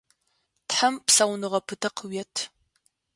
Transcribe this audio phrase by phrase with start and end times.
[0.67, 2.35] Тхьэм псауныгъэ пытэ къыует.